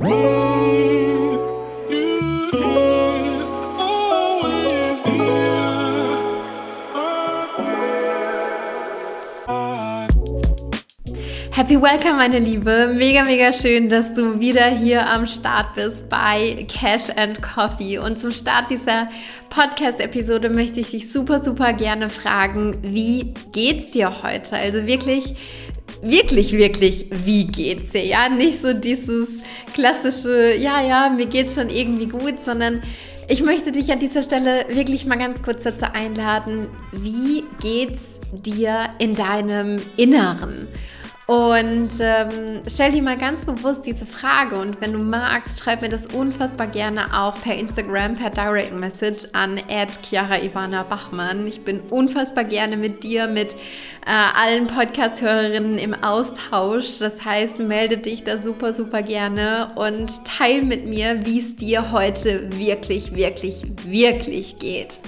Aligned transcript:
Happy 0.00 0.16
Welcome, 11.76 12.14
meine 12.16 12.38
Liebe. 12.38 12.94
Mega, 12.96 13.24
mega 13.24 13.52
schön, 13.52 13.90
dass 13.90 14.14
du 14.14 14.40
wieder 14.40 14.68
hier 14.68 15.06
am 15.06 15.26
Start 15.26 15.74
bist 15.74 16.08
bei 16.08 16.66
Cash 16.66 17.10
and 17.16 17.42
Coffee. 17.42 17.98
Und 17.98 18.18
zum 18.18 18.32
Start 18.32 18.70
dieser 18.70 19.10
Podcast-Episode 19.50 20.48
möchte 20.48 20.80
ich 20.80 20.92
dich 20.92 21.12
super, 21.12 21.44
super 21.44 21.74
gerne 21.74 22.08
fragen, 22.08 22.78
wie 22.80 23.34
geht's 23.52 23.90
dir 23.90 24.22
heute? 24.22 24.56
Also 24.56 24.86
wirklich, 24.86 25.34
wirklich, 26.02 26.52
wirklich, 26.52 27.06
wie 27.10 27.46
geht's 27.46 27.92
dir? 27.92 28.04
Ja, 28.04 28.28
nicht 28.28 28.62
so 28.62 28.72
dieses 28.72 29.26
klassische, 29.74 30.54
ja, 30.56 30.82
ja, 30.82 31.10
mir 31.10 31.26
geht's 31.26 31.54
schon 31.54 31.70
irgendwie 31.70 32.06
gut, 32.06 32.34
sondern 32.44 32.82
ich 33.28 33.42
möchte 33.42 33.70
dich 33.72 33.92
an 33.92 34.00
dieser 34.00 34.22
Stelle 34.22 34.66
wirklich 34.68 35.06
mal 35.06 35.18
ganz 35.18 35.40
kurz 35.42 35.62
dazu 35.62 35.86
einladen, 35.92 36.68
wie 36.92 37.44
geht's 37.60 38.00
dir 38.32 38.90
in 38.98 39.14
deinem 39.14 39.76
Inneren? 39.96 40.68
Und 41.30 41.90
ähm, 42.00 42.60
stell 42.66 42.90
dir 42.90 43.02
mal 43.02 43.16
ganz 43.16 43.46
bewusst 43.46 43.86
diese 43.86 44.04
Frage 44.04 44.58
und 44.58 44.80
wenn 44.80 44.92
du 44.92 44.98
magst, 44.98 45.60
schreib 45.60 45.80
mir 45.80 45.88
das 45.88 46.06
unfassbar 46.06 46.66
gerne 46.66 47.16
auch 47.16 47.40
per 47.40 47.56
Instagram, 47.56 48.14
per 48.14 48.30
Direct 48.30 48.72
Message 48.72 49.28
an 49.32 49.60
Chiara 50.02 50.42
Ivana 50.42 50.82
Bachmann. 50.82 51.46
Ich 51.46 51.60
bin 51.60 51.82
unfassbar 51.82 52.42
gerne 52.42 52.76
mit 52.76 53.04
dir, 53.04 53.28
mit 53.28 53.54
äh, 53.54 54.40
allen 54.42 54.66
Podcast-Hörerinnen 54.66 55.78
im 55.78 55.94
Austausch. 55.94 56.98
Das 56.98 57.24
heißt, 57.24 57.60
melde 57.60 57.98
dich 57.98 58.24
da 58.24 58.38
super, 58.38 58.72
super 58.72 59.04
gerne 59.04 59.68
und 59.76 60.24
teil 60.24 60.62
mit 60.62 60.84
mir, 60.84 61.24
wie 61.24 61.38
es 61.38 61.54
dir 61.54 61.92
heute 61.92 62.58
wirklich, 62.58 63.14
wirklich, 63.14 63.62
wirklich 63.86 64.58
geht. 64.58 64.98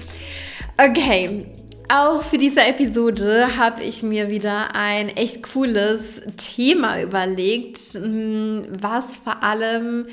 Okay, 0.77 1.45
auch 1.93 2.23
für 2.23 2.39
diese 2.39 2.61
Episode 2.61 3.55
habe 3.55 3.83
ich 3.83 4.01
mir 4.01 4.31
wieder 4.31 4.75
ein 4.75 5.09
echt 5.09 5.43
cooles 5.43 6.21
Thema 6.37 6.99
überlegt, 6.99 7.77
hm, 7.93 8.65
was 8.81 9.17
vor 9.17 9.43
allem 9.43 10.03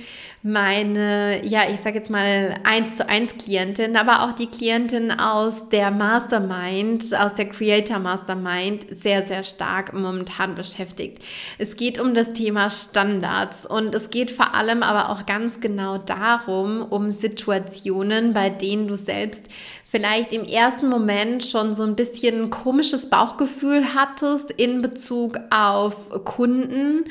meine, 0.43 1.45
ja, 1.47 1.63
ich 1.71 1.81
sage 1.81 1.99
jetzt 1.99 2.11
mal 2.11 2.55
eins 2.65 2.97
zu 2.97 3.07
eins 3.09 3.37
Klientin, 3.37 3.97
aber 3.97 4.25
auch 4.25 4.33
die 4.33 4.47
Klientin 4.47 5.11
aus 5.11 5.69
der 5.69 5.91
Mastermind, 5.91 7.15
aus 7.15 7.35
der 7.35 7.49
Creator 7.49 7.99
Mastermind 7.99 8.87
sehr, 9.03 9.27
sehr 9.27 9.45
stark 9.45 9.93
momentan 9.93 10.55
beschäftigt. 10.55 11.23
Es 11.59 11.77
geht 11.77 11.99
um 12.01 12.15
das 12.15 12.33
Thema 12.33 12.71
Standards 12.71 13.67
und 13.67 13.95
es 13.95 14.09
geht 14.09 14.31
vor 14.31 14.55
allem 14.55 14.83
aber 14.83 15.11
auch 15.11 15.27
ganz 15.27 15.61
genau 15.61 15.99
darum, 15.99 16.83
um 16.83 17.11
Situationen, 17.11 18.33
bei 18.33 18.49
denen 18.49 18.89
du 18.89 18.97
selbst 18.97 19.43
vielleicht 19.91 20.33
im 20.33 20.45
ersten 20.45 20.89
Moment 20.89 21.45
schon 21.45 21.75
so 21.75 21.83
ein 21.83 21.97
bisschen 21.97 22.45
ein 22.45 22.51
komisches 22.51 23.11
Bauchgefühl 23.11 23.93
hattest 23.93 24.53
in 24.53 24.83
Bezug 24.83 25.39
auf 25.51 26.25
Kunden, 26.25 27.07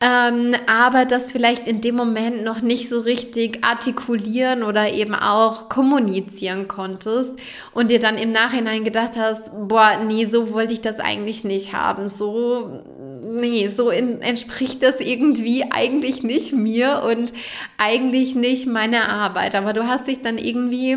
ähm, 0.00 0.54
aber 0.66 1.04
das 1.04 1.30
vielleicht 1.30 1.68
in 1.68 1.82
dem 1.82 1.96
Moment 1.96 2.42
noch 2.42 2.62
nicht 2.62 2.88
so 2.88 3.00
richtig 3.00 3.62
artikulieren 3.62 4.62
oder 4.62 4.90
eben 4.90 5.14
auch 5.14 5.68
kommunizieren 5.68 6.66
konntest 6.66 7.38
und 7.72 7.90
dir 7.90 8.00
dann 8.00 8.16
im 8.16 8.32
Nachhinein 8.32 8.84
gedacht 8.84 9.12
hast, 9.18 9.50
boah, 9.68 9.98
nee, 10.02 10.24
so 10.24 10.50
wollte 10.50 10.72
ich 10.72 10.80
das 10.80 11.00
eigentlich 11.00 11.44
nicht 11.44 11.74
haben, 11.74 12.08
so, 12.08 12.82
nee, 13.22 13.68
so 13.68 13.90
in, 13.90 14.22
entspricht 14.22 14.82
das 14.82 14.98
irgendwie 14.98 15.70
eigentlich 15.70 16.22
nicht 16.22 16.54
mir 16.54 17.02
und 17.06 17.34
eigentlich 17.76 18.34
nicht 18.34 18.66
meiner 18.66 19.10
Arbeit, 19.10 19.54
aber 19.54 19.74
du 19.74 19.86
hast 19.86 20.06
dich 20.06 20.22
dann 20.22 20.38
irgendwie 20.38 20.96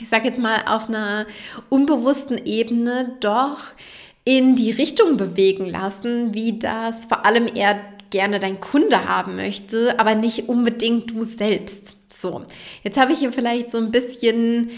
ich 0.00 0.08
sage 0.08 0.26
jetzt 0.26 0.40
mal, 0.40 0.62
auf 0.66 0.88
einer 0.88 1.26
unbewussten 1.68 2.38
Ebene 2.44 3.16
doch 3.20 3.68
in 4.24 4.56
die 4.56 4.70
Richtung 4.70 5.16
bewegen 5.16 5.66
lassen, 5.66 6.34
wie 6.34 6.58
das 6.58 7.04
vor 7.06 7.26
allem 7.26 7.46
er 7.54 7.78
gerne 8.10 8.38
dein 8.38 8.60
Kunde 8.60 9.08
haben 9.08 9.36
möchte, 9.36 9.98
aber 9.98 10.14
nicht 10.14 10.48
unbedingt 10.48 11.10
du 11.10 11.24
selbst. 11.24 11.96
So, 12.16 12.42
jetzt 12.82 12.96
habe 12.96 13.12
ich 13.12 13.18
hier 13.18 13.32
vielleicht 13.32 13.70
so 13.70 13.78
ein 13.78 13.90
bisschen, 13.90 14.70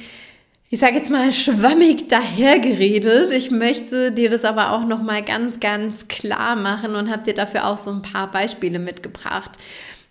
ich 0.69 0.81
sage 0.81 0.97
jetzt 0.97 1.11
mal, 1.11 1.33
schwammig 1.33 2.09
dahergeredet. 2.09 3.31
Ich 3.31 3.51
möchte 3.51 4.11
dir 4.11 4.31
das 4.31 4.45
aber 4.45 4.73
auch 4.73 4.85
noch 4.85 5.03
mal 5.03 5.23
ganz, 5.23 5.61
ganz 5.61 6.09
klar 6.09 6.57
machen 6.57 6.97
und 6.97 7.11
habe 7.11 7.23
dir 7.23 7.35
dafür 7.35 7.67
auch 7.67 7.79
so 7.79 7.91
ein 7.91 8.03
paar 8.03 8.31
Beispiele 8.31 8.79
mitgebracht. 8.79 9.53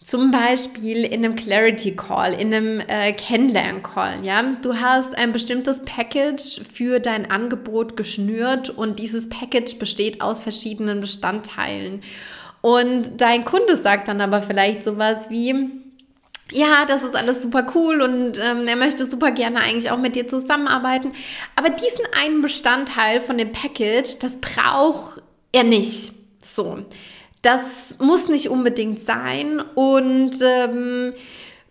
Zum 0.05 0.29
Beispiel 0.29 1.03
in 1.03 1.25
einem 1.25 1.35
Clarity 1.35 1.95
Call, 1.95 2.33
in 2.33 2.53
einem 2.53 2.79
äh, 2.79 3.11
Kennenlern 3.13 3.81
Call, 3.81 4.23
ja. 4.23 4.43
Du 4.61 4.75
hast 4.75 5.17
ein 5.17 5.31
bestimmtes 5.31 5.83
Package 5.83 6.61
für 6.71 6.99
dein 6.99 7.31
Angebot 7.31 7.97
geschnürt 7.97 8.69
und 8.69 8.99
dieses 8.99 9.27
Package 9.27 9.79
besteht 9.79 10.21
aus 10.21 10.43
verschiedenen 10.43 11.01
Bestandteilen. 11.01 12.03
Und 12.61 13.19
dein 13.19 13.45
Kunde 13.45 13.77
sagt 13.77 14.07
dann 14.07 14.21
aber 14.21 14.43
vielleicht 14.43 14.83
sowas 14.83 15.31
wie, 15.31 15.71
ja, 16.51 16.85
das 16.85 17.01
ist 17.01 17.15
alles 17.15 17.41
super 17.41 17.65
cool 17.73 18.03
und 18.03 18.39
ähm, 18.39 18.67
er 18.67 18.75
möchte 18.75 19.07
super 19.07 19.31
gerne 19.31 19.59
eigentlich 19.61 19.89
auch 19.89 19.97
mit 19.97 20.15
dir 20.15 20.27
zusammenarbeiten. 20.27 21.13
Aber 21.55 21.69
diesen 21.71 22.05
einen 22.23 22.43
Bestandteil 22.43 23.21
von 23.21 23.39
dem 23.39 23.51
Package, 23.51 24.19
das 24.19 24.39
braucht 24.39 25.23
er 25.51 25.63
nicht. 25.63 26.11
So. 26.43 26.85
Das 27.45 27.99
muss 27.99 28.27
nicht 28.27 28.49
unbedingt 28.49 28.99
sein 29.05 29.61
und 29.75 30.31
ähm, 30.41 31.13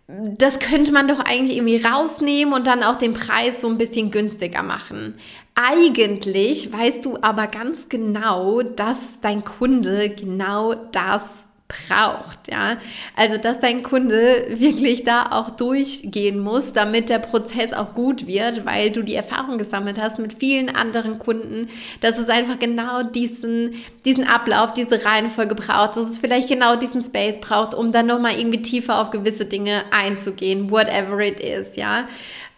das 0.07 0.61
könnte 0.61 0.93
man 0.93 1.09
doch 1.09 1.19
eigentlich 1.19 1.57
irgendwie 1.57 1.83
rausnehmen 1.83 2.55
und 2.55 2.69
dann 2.69 2.85
auch 2.85 2.95
den 2.95 3.13
Preis 3.13 3.61
so 3.61 3.69
ein 3.69 3.77
bisschen 3.77 4.13
günstiger 4.13 4.63
machen. 4.63 5.15
Eigentlich 5.57 6.73
weißt 6.73 7.05
du 7.05 7.19
aber 7.23 7.49
ganz 7.49 7.89
genau, 7.89 8.63
dass 8.63 9.19
dein 9.21 9.43
Kunde 9.43 10.11
genau 10.11 10.75
das 10.75 11.23
braucht, 11.69 12.51
ja. 12.51 12.77
Also, 13.17 13.39
dass 13.39 13.59
dein 13.59 13.83
Kunde 13.83 14.47
wirklich 14.49 15.05
da 15.05 15.31
auch 15.31 15.51
durchgehen 15.51 16.39
muss, 16.39 16.73
damit 16.73 17.09
der 17.09 17.19
Prozess 17.19 17.73
auch 17.73 17.95
gut 17.95 18.27
wird, 18.27 18.67
weil 18.67 18.91
du 18.91 19.03
die 19.03 19.15
Erfahrung 19.15 19.57
gesammelt 19.57 20.01
hast 20.01 20.19
mit 20.19 20.35
vielen 20.35 20.75
anderen 20.75 21.19
Kunden, 21.19 21.69
dass 22.01 22.19
es 22.19 22.29
einfach 22.29 22.59
genau 22.59 23.03
diesen, 23.03 23.75
diesen 24.05 24.27
Ablauf, 24.27 24.75
diese 24.75 25.05
Reihenfolge 25.05 25.55
braucht, 25.55 25.97
dass 25.97 26.11
es 26.11 26.19
vielleicht 26.19 26.49
genau 26.49 26.77
diesen 26.77 27.03
Space 27.03 27.41
braucht, 27.41 27.75
um 27.75 27.93
dann 27.93 28.07
nochmal 28.07 28.39
irgendwie 28.39 28.63
tiefer 28.63 29.01
auf 29.01 29.11
gewisse 29.11 29.47
Dinge 29.47 29.85
einzugehen, 29.91 30.71
whatever 30.71 31.21
it 31.21 31.41
is, 31.41 31.77
ja. 31.77 32.07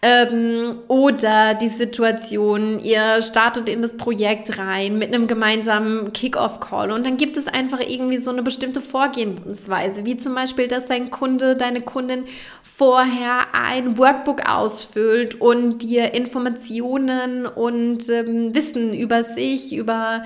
Ähm, 0.03 0.81
oder 0.89 1.55
die 1.55 1.71
Situation, 1.71 2.79
ihr 2.79 3.23
startet 3.23 3.69
in 3.69 3.81
das 3.81 3.97
Projekt 3.97 4.59
rein 4.59 4.99
mit 4.99 5.15
einem 5.15 5.27
gemeinsamen 5.27 6.13
Kick-Off-Call 6.13 6.93
und 6.93 7.07
dann 7.07 7.17
gibt 7.17 7.39
es 7.39 7.49
einfach 7.49 7.81
irgendwie 7.81 8.19
so 8.19 8.31
eine 8.31 8.43
bestimmte 8.43 8.83
Vorgehensweise, 8.83 10.05
wie 10.05 10.19
zum 10.19 10.35
Beispiel, 10.35 10.69
dass 10.69 10.87
dein 10.87 11.11
Kunde, 11.11 11.57
deine 11.57 11.81
Kundin 11.81 12.25
vorher 12.63 13.55
ein 13.55 13.97
Workbook 13.97 14.47
ausfüllt 14.47 15.41
und 15.41 15.79
dir 15.79 16.13
Informationen 16.13 17.47
und 17.47 18.07
ähm, 18.11 18.55
Wissen 18.55 18.93
über 18.93 19.25
sich, 19.25 19.75
über 19.75 20.25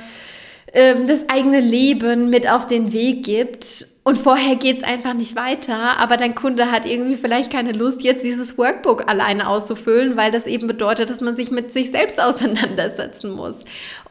ähm, 0.72 1.06
das 1.06 1.28
eigene 1.28 1.60
Leben 1.60 2.28
mit 2.28 2.50
auf 2.50 2.66
den 2.66 2.92
Weg 2.92 3.24
gibt 3.24 3.86
und 4.10 4.18
vorher 4.18 4.56
geht 4.56 4.78
es 4.78 4.82
einfach 4.82 5.14
nicht 5.14 5.36
weiter, 5.36 5.96
aber 6.00 6.16
dein 6.16 6.34
Kunde 6.34 6.72
hat 6.72 6.84
irgendwie 6.84 7.14
vielleicht 7.14 7.52
keine 7.52 7.70
Lust, 7.70 8.02
jetzt 8.02 8.24
dieses 8.24 8.58
Workbook 8.58 9.08
alleine 9.08 9.48
auszufüllen, 9.48 10.16
weil 10.16 10.32
das 10.32 10.46
eben 10.46 10.66
bedeutet, 10.66 11.10
dass 11.10 11.20
man 11.20 11.36
sich 11.36 11.52
mit 11.52 11.70
sich 11.70 11.92
selbst 11.92 12.20
auseinandersetzen 12.22 13.30
muss. 13.30 13.54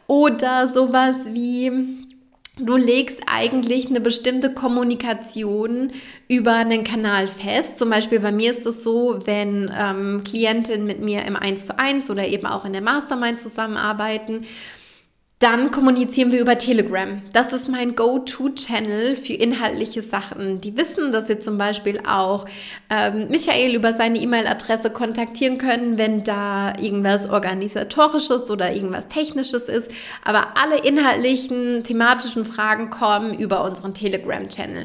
Oder 0.06 0.68
sowas 0.68 1.16
wie, 1.34 1.70
du 2.58 2.76
legst 2.78 3.20
eigentlich 3.30 3.90
eine 3.90 4.00
bestimmte 4.00 4.54
Kommunikation 4.54 5.92
über 6.28 6.54
einen 6.54 6.82
Kanal 6.82 7.28
fest. 7.28 7.76
Zum 7.76 7.90
Beispiel 7.90 8.20
bei 8.20 8.32
mir 8.32 8.52
ist 8.52 8.64
es 8.64 8.82
so, 8.82 9.18
wenn 9.26 9.70
ähm, 9.78 10.22
Klientinnen 10.24 10.86
mit 10.86 11.02
mir 11.02 11.26
im 11.26 11.36
1 11.36 11.66
zu 11.66 11.78
1 11.78 12.08
oder 12.08 12.26
eben 12.26 12.46
auch 12.46 12.64
in 12.64 12.72
der 12.72 12.80
Mastermind 12.80 13.38
zusammenarbeiten, 13.38 14.46
dann 15.40 15.70
kommunizieren 15.70 16.32
wir 16.32 16.40
über 16.40 16.58
Telegram. 16.58 17.22
Das 17.32 17.54
ist 17.54 17.66
mein 17.66 17.96
Go-To-Channel 17.96 19.16
für 19.16 19.32
inhaltliche 19.32 20.02
Sachen. 20.02 20.60
Die 20.60 20.76
wissen, 20.76 21.12
dass 21.12 21.28
sie 21.28 21.38
zum 21.38 21.56
Beispiel 21.56 21.98
auch 22.06 22.44
ähm, 22.90 23.28
Michael 23.30 23.74
über 23.74 23.94
seine 23.94 24.18
E-Mail-Adresse 24.18 24.90
kontaktieren 24.90 25.56
können, 25.56 25.96
wenn 25.96 26.24
da 26.24 26.74
irgendwas 26.78 27.30
organisatorisches 27.30 28.50
oder 28.50 28.74
irgendwas 28.74 29.08
technisches 29.08 29.62
ist. 29.70 29.90
Aber 30.26 30.58
alle 30.58 30.78
inhaltlichen, 30.86 31.84
thematischen 31.84 32.44
Fragen 32.44 32.90
kommen 32.90 33.32
über 33.32 33.64
unseren 33.64 33.94
Telegram-Channel. 33.94 34.84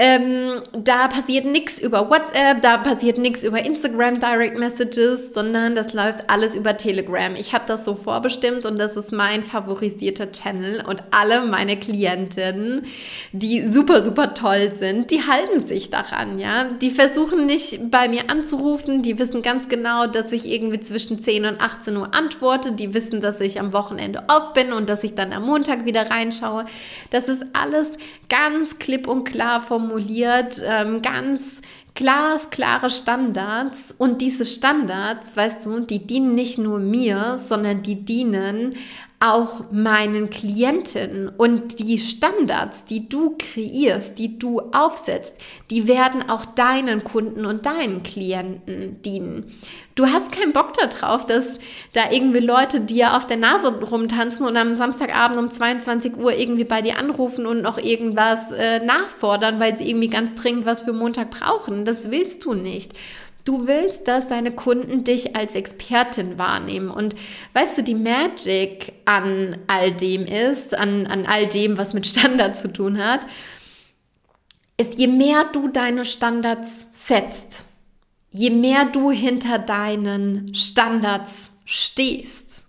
Ähm, 0.00 0.62
da 0.72 1.08
passiert 1.08 1.44
nichts 1.44 1.80
über 1.80 2.08
WhatsApp, 2.08 2.62
da 2.62 2.78
passiert 2.78 3.18
nichts 3.18 3.42
über 3.42 3.64
Instagram 3.64 4.20
Direct 4.20 4.56
Messages, 4.56 5.32
sondern 5.34 5.74
das 5.74 5.92
läuft 5.92 6.30
alles 6.30 6.54
über 6.54 6.76
Telegram. 6.76 7.34
Ich 7.34 7.52
habe 7.52 7.64
das 7.66 7.84
so 7.84 7.96
vorbestimmt 7.96 8.64
und 8.64 8.78
das 8.78 8.94
ist 8.94 9.10
mein 9.10 9.42
favorisierter 9.42 10.30
Channel 10.30 10.84
und 10.86 11.02
alle 11.10 11.44
meine 11.46 11.76
Klientinnen, 11.76 12.86
die 13.32 13.66
super, 13.66 14.04
super 14.04 14.34
toll 14.34 14.70
sind, 14.78 15.10
die 15.10 15.22
halten 15.22 15.66
sich 15.66 15.90
daran, 15.90 16.38
ja. 16.38 16.66
Die 16.80 16.92
versuchen 16.92 17.46
nicht 17.46 17.90
bei 17.90 18.08
mir 18.08 18.30
anzurufen, 18.30 19.02
die 19.02 19.18
wissen 19.18 19.42
ganz 19.42 19.68
genau, 19.68 20.06
dass 20.06 20.30
ich 20.30 20.48
irgendwie 20.48 20.78
zwischen 20.78 21.18
10 21.18 21.44
und 21.44 21.60
18 21.60 21.96
Uhr 21.96 22.14
antworte, 22.14 22.70
die 22.70 22.94
wissen, 22.94 23.20
dass 23.20 23.40
ich 23.40 23.58
am 23.58 23.72
Wochenende 23.72 24.22
off 24.28 24.52
bin 24.52 24.72
und 24.72 24.88
dass 24.88 25.02
ich 25.02 25.16
dann 25.16 25.32
am 25.32 25.44
Montag 25.44 25.86
wieder 25.86 26.08
reinschaue. 26.08 26.66
Das 27.10 27.26
ist 27.26 27.44
alles 27.52 27.88
ganz 28.28 28.78
klipp 28.78 29.08
und 29.08 29.24
klar 29.24 29.60
formuliert 29.60 29.87
formuliert, 29.88 30.62
ähm, 30.64 31.02
ganz 31.02 31.40
glasklare 31.94 32.90
Standards. 32.90 33.94
Und 33.98 34.20
diese 34.20 34.44
Standards, 34.44 35.36
weißt 35.36 35.66
du, 35.66 35.80
die 35.80 36.06
dienen 36.06 36.34
nicht 36.34 36.58
nur 36.58 36.78
mir, 36.78 37.38
sondern 37.38 37.82
die 37.82 38.04
dienen 38.04 38.74
auch 39.20 39.72
meinen 39.72 40.30
Klienten 40.30 41.28
und 41.28 41.80
die 41.80 41.98
Standards, 41.98 42.84
die 42.84 43.08
du 43.08 43.36
kreierst, 43.36 44.16
die 44.16 44.38
du 44.38 44.60
aufsetzt, 44.72 45.34
die 45.70 45.88
werden 45.88 46.30
auch 46.30 46.44
deinen 46.44 47.02
Kunden 47.02 47.44
und 47.44 47.66
deinen 47.66 48.04
Klienten 48.04 49.02
dienen. 49.02 49.52
Du 49.96 50.06
hast 50.06 50.30
keinen 50.30 50.52
Bock 50.52 50.72
darauf, 50.74 51.26
dass 51.26 51.44
da 51.94 52.12
irgendwie 52.12 52.38
Leute 52.38 52.80
dir 52.80 53.16
auf 53.16 53.26
der 53.26 53.38
Nase 53.38 53.80
rumtanzen 53.80 54.46
und 54.46 54.56
am 54.56 54.76
Samstagabend 54.76 55.38
um 55.38 55.50
22 55.50 56.16
Uhr 56.16 56.32
irgendwie 56.32 56.62
bei 56.62 56.80
dir 56.80 56.96
anrufen 56.96 57.44
und 57.44 57.60
noch 57.60 57.78
irgendwas 57.78 58.38
äh, 58.56 58.78
nachfordern, 58.84 59.58
weil 59.58 59.76
sie 59.76 59.90
irgendwie 59.90 60.08
ganz 60.08 60.36
dringend 60.36 60.64
was 60.64 60.82
für 60.82 60.92
Montag 60.92 61.30
brauchen. 61.30 61.84
Das 61.84 62.12
willst 62.12 62.44
du 62.44 62.54
nicht. 62.54 62.92
Du 63.44 63.66
willst, 63.66 64.06
dass 64.06 64.28
deine 64.28 64.52
Kunden 64.52 65.04
dich 65.04 65.34
als 65.34 65.54
Expertin 65.54 66.36
wahrnehmen. 66.38 66.90
Und 66.90 67.16
weißt 67.54 67.78
du, 67.78 67.82
die 67.82 67.94
Magic 67.94 68.92
an 69.04 69.56
all 69.68 69.92
dem 69.92 70.26
ist, 70.26 70.76
an, 70.76 71.06
an 71.06 71.24
all 71.24 71.46
dem, 71.46 71.78
was 71.78 71.94
mit 71.94 72.06
Standards 72.06 72.60
zu 72.62 72.72
tun 72.72 72.98
hat, 72.98 73.20
ist, 74.76 74.98
je 74.98 75.06
mehr 75.08 75.44
du 75.52 75.68
deine 75.68 76.04
Standards 76.04 76.86
setzt, 76.92 77.64
je 78.30 78.50
mehr 78.50 78.84
du 78.84 79.10
hinter 79.10 79.58
deinen 79.58 80.54
Standards 80.54 81.50
stehst, 81.64 82.62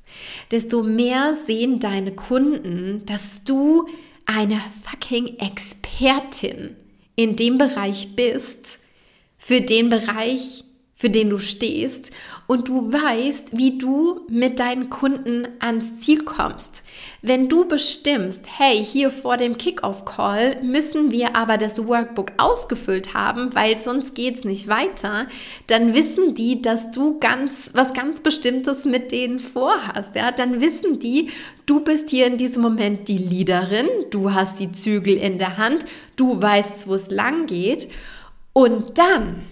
desto 0.51 0.83
mehr 0.83 1.37
sehen 1.45 1.79
deine 1.79 2.13
Kunden, 2.13 3.03
dass 3.05 3.43
du 3.43 3.87
eine 4.25 4.61
fucking 4.83 5.37
Expertin 5.39 6.75
in 7.15 7.35
dem 7.35 7.57
Bereich 7.57 8.15
bist, 8.15 8.79
für 9.39 9.61
den 9.61 9.89
Bereich, 9.89 10.63
für 10.99 11.09
den 11.09 11.29
du 11.29 11.37
stehst 11.37 12.11
und 12.45 12.67
du 12.67 12.91
weißt, 12.91 13.57
wie 13.57 13.77
du 13.77 14.19
mit 14.27 14.59
deinen 14.59 14.89
Kunden 14.89 15.47
ans 15.59 16.01
Ziel 16.01 16.25
kommst. 16.25 16.83
Wenn 17.21 17.47
du 17.47 17.65
bestimmst, 17.65 18.41
hey, 18.57 18.83
hier 18.83 19.09
vor 19.09 19.37
dem 19.37 19.57
Kickoff-Call 19.57 20.61
müssen 20.61 21.11
wir 21.11 21.37
aber 21.37 21.57
das 21.57 21.87
Workbook 21.87 22.33
ausgefüllt 22.35 23.13
haben, 23.13 23.55
weil 23.55 23.79
sonst 23.79 24.13
geht's 24.13 24.43
nicht 24.43 24.67
weiter, 24.67 25.27
dann 25.67 25.93
wissen 25.93 26.35
die, 26.35 26.61
dass 26.61 26.91
du 26.91 27.17
ganz, 27.19 27.71
was 27.73 27.93
ganz 27.93 28.19
Bestimmtes 28.19 28.83
mit 28.83 29.13
denen 29.13 29.39
vorhast, 29.39 30.15
ja. 30.15 30.33
Dann 30.33 30.59
wissen 30.59 30.99
die, 30.99 31.29
du 31.65 31.79
bist 31.79 32.09
hier 32.09 32.27
in 32.27 32.37
diesem 32.37 32.61
Moment 32.61 33.07
die 33.07 33.17
Leaderin, 33.17 33.87
du 34.11 34.33
hast 34.33 34.59
die 34.59 34.73
Zügel 34.73 35.15
in 35.15 35.37
der 35.37 35.55
Hand, 35.55 35.85
du 36.17 36.41
weißt, 36.41 36.89
wo 36.89 36.95
es 36.95 37.09
lang 37.09 37.45
geht 37.45 37.87
und 38.53 38.97
dann 38.97 39.45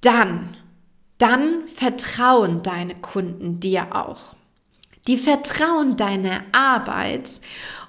dann, 0.00 0.56
dann 1.18 1.66
vertrauen 1.66 2.62
deine 2.62 2.94
Kunden 2.94 3.60
dir 3.60 3.94
auch. 3.94 4.34
Die 5.06 5.16
vertrauen 5.16 5.96
deiner 5.96 6.42
Arbeit 6.52 7.40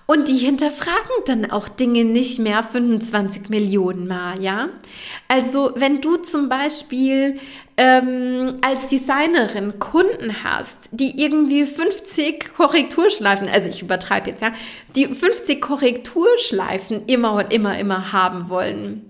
und 0.10 0.28
die 0.28 0.38
hinterfragen 0.38 1.24
dann 1.28 1.52
auch 1.52 1.70
Dinge 1.70 2.04
nicht 2.04 2.40
mehr 2.40 2.64
25 2.64 3.50
Millionen 3.50 4.08
Mal, 4.08 4.42
ja? 4.42 4.70
Also 5.28 5.74
wenn 5.76 6.02
du 6.02 6.16
zum 6.16 6.50
Beispiel 6.50 7.40
ähm, 7.78 8.56
als 8.62 8.88
Designerin 8.88 9.78
Kunden 9.78 10.44
hast, 10.44 10.90
die 10.90 11.22
irgendwie 11.24 11.68
50 11.68 12.56
Korrekturschleifen, 12.56 13.48
also 13.50 13.70
ich 13.70 13.84
übertreibe 13.84 14.32
jetzt, 14.32 14.42
ja, 14.42 14.52
die 14.96 15.06
50 15.06 15.62
Korrekturschleifen 15.62 17.06
immer 17.06 17.34
und 17.34 17.54
immer, 17.54 17.78
immer 17.78 18.12
haben 18.12 18.50
wollen, 18.50 19.10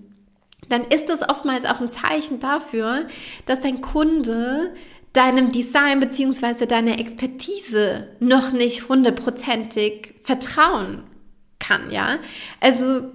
dann 0.68 0.84
ist 0.84 1.08
das 1.08 1.26
oftmals 1.26 1.64
auch 1.64 1.80
ein 1.80 1.88
Zeichen 1.88 2.40
dafür, 2.40 3.06
dass 3.46 3.60
dein 3.60 3.80
Kunde 3.80 4.74
deinem 5.12 5.50
Design 5.50 6.00
bzw. 6.00 6.66
deiner 6.66 6.98
Expertise 6.98 8.08
noch 8.20 8.52
nicht 8.52 8.88
hundertprozentig 8.88 10.14
vertrauen 10.22 11.02
kann, 11.58 11.90
ja? 11.90 12.18
Also 12.60 13.12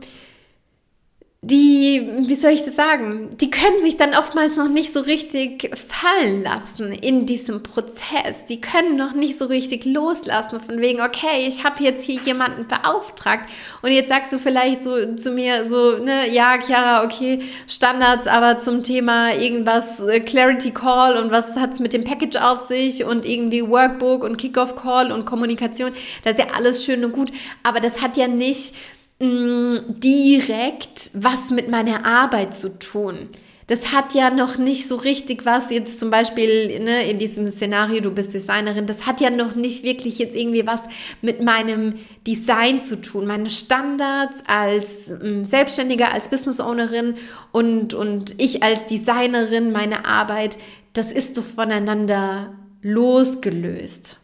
die, 1.47 2.09
wie 2.27 2.35
soll 2.35 2.53
ich 2.53 2.63
das 2.63 2.75
sagen, 2.75 3.37
die 3.39 3.51
können 3.51 3.79
sich 3.83 3.97
dann 3.97 4.15
oftmals 4.15 4.57
noch 4.57 4.67
nicht 4.67 4.91
so 4.91 5.01
richtig 5.01 5.69
fallen 5.75 6.41
lassen 6.41 6.91
in 6.91 7.27
diesem 7.27 7.61
Prozess. 7.61 8.45
Die 8.49 8.59
können 8.59 8.95
noch 8.95 9.13
nicht 9.13 9.37
so 9.37 9.45
richtig 9.45 9.85
loslassen 9.85 10.59
von 10.59 10.81
wegen, 10.81 11.01
okay, 11.01 11.45
ich 11.47 11.63
habe 11.63 11.83
jetzt 11.83 12.03
hier 12.03 12.19
jemanden 12.25 12.67
beauftragt 12.67 13.47
und 13.83 13.91
jetzt 13.91 14.09
sagst 14.09 14.33
du 14.33 14.39
vielleicht 14.39 14.83
so 14.83 15.13
zu 15.17 15.29
mir 15.29 15.69
so, 15.69 15.99
ne, 15.99 16.31
ja, 16.31 16.57
Chiara, 16.59 17.03
okay, 17.03 17.43
Standards, 17.67 18.25
aber 18.25 18.59
zum 18.59 18.81
Thema 18.81 19.31
irgendwas 19.35 19.99
äh, 19.99 20.21
Clarity 20.21 20.71
Call 20.71 21.15
und 21.15 21.29
was 21.29 21.55
hat's 21.55 21.79
mit 21.79 21.93
dem 21.93 22.03
Package 22.03 22.37
auf 22.37 22.61
sich 22.67 23.05
und 23.05 23.23
irgendwie 23.23 23.61
Workbook 23.61 24.23
und 24.23 24.37
Kickoff 24.37 24.75
Call 24.75 25.11
und 25.11 25.25
Kommunikation, 25.25 25.91
das 26.23 26.33
ist 26.33 26.39
ja 26.39 26.55
alles 26.55 26.83
schön 26.83 27.05
und 27.05 27.11
gut, 27.11 27.31
aber 27.61 27.81
das 27.81 28.01
hat 28.01 28.17
ja 28.17 28.27
nicht 28.27 28.73
Mm, 29.19 29.99
direkt 30.01 31.11
was 31.13 31.49
mit 31.49 31.69
meiner 31.69 32.05
Arbeit 32.05 32.53
zu 32.53 32.77
tun. 32.77 33.29
Das 33.67 33.93
hat 33.93 34.13
ja 34.13 34.29
noch 34.29 34.57
nicht 34.57 34.87
so 34.89 34.97
richtig 34.97 35.45
was 35.45 35.71
jetzt 35.71 35.99
zum 35.99 36.11
Beispiel 36.11 36.79
ne, 36.81 37.09
in 37.09 37.17
diesem 37.17 37.49
Szenario, 37.49 38.01
du 38.01 38.11
bist 38.11 38.33
Designerin, 38.33 38.85
das 38.85 39.07
hat 39.07 39.21
ja 39.21 39.29
noch 39.31 39.55
nicht 39.55 39.83
wirklich 39.83 40.19
jetzt 40.19 40.35
irgendwie 40.35 40.67
was 40.67 40.81
mit 41.21 41.41
meinem 41.41 41.95
Design 42.27 42.81
zu 42.81 43.01
tun. 43.01 43.25
Meine 43.25 43.49
Standards 43.49 44.43
als 44.47 45.09
ähm, 45.09 45.45
Selbstständiger, 45.45 46.11
als 46.11 46.27
Business 46.27 46.59
Ownerin 46.59 47.15
und, 47.53 47.93
und 47.93 48.39
ich 48.39 48.61
als 48.63 48.85
Designerin, 48.85 49.71
meine 49.71 50.05
Arbeit, 50.05 50.57
das 50.93 51.11
ist 51.11 51.37
doch 51.37 51.45
voneinander 51.45 52.53
losgelöst. 52.81 54.19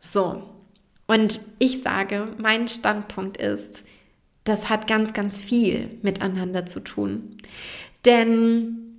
So. 0.00 0.42
Und 1.06 1.40
ich 1.58 1.80
sage, 1.82 2.28
mein 2.36 2.68
Standpunkt 2.68 3.38
ist, 3.38 3.82
das 4.48 4.68
hat 4.68 4.86
ganz, 4.86 5.12
ganz 5.12 5.42
viel 5.42 5.98
miteinander 6.02 6.66
zu 6.66 6.80
tun. 6.80 7.36
Denn 8.04 8.98